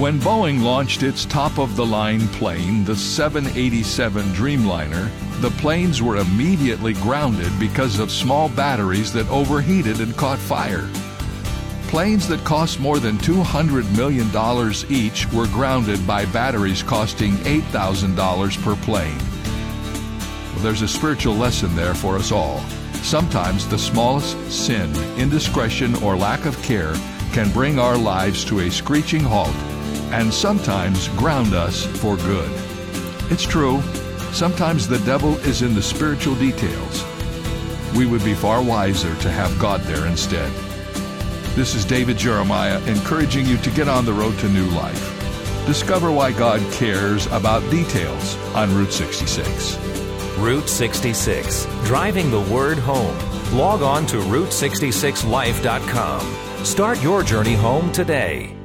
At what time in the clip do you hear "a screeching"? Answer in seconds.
28.60-29.20